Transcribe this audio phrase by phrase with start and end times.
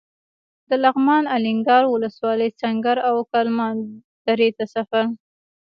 [0.69, 3.75] د لغمان الینګار ولسوالۍ سنګر او کلمان
[4.27, 5.05] درې ته سفر.